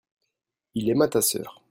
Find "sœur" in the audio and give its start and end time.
1.21-1.59